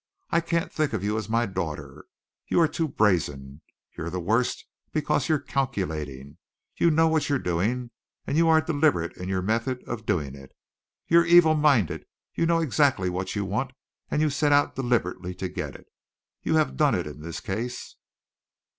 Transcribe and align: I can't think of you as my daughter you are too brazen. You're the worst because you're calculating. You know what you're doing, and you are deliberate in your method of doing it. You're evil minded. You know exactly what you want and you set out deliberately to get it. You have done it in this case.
I 0.31 0.41
can't 0.41 0.71
think 0.73 0.93
of 0.93 1.03
you 1.03 1.15
as 1.19 1.29
my 1.29 1.45
daughter 1.45 2.05
you 2.47 2.59
are 2.59 2.67
too 2.67 2.87
brazen. 2.87 3.61
You're 3.95 4.09
the 4.09 4.19
worst 4.19 4.65
because 4.91 5.29
you're 5.29 5.37
calculating. 5.37 6.39
You 6.75 6.89
know 6.89 7.07
what 7.07 7.29
you're 7.29 7.37
doing, 7.37 7.91
and 8.25 8.35
you 8.35 8.49
are 8.49 8.61
deliberate 8.61 9.15
in 9.15 9.29
your 9.29 9.43
method 9.43 9.83
of 9.87 10.07
doing 10.07 10.33
it. 10.33 10.53
You're 11.07 11.27
evil 11.27 11.53
minded. 11.53 12.07
You 12.33 12.47
know 12.47 12.61
exactly 12.61 13.11
what 13.11 13.35
you 13.35 13.45
want 13.45 13.73
and 14.09 14.23
you 14.23 14.31
set 14.31 14.51
out 14.51 14.73
deliberately 14.75 15.35
to 15.35 15.47
get 15.47 15.75
it. 15.75 15.85
You 16.41 16.55
have 16.55 16.77
done 16.77 16.95
it 16.95 17.05
in 17.05 17.21
this 17.21 17.39
case. 17.39 17.95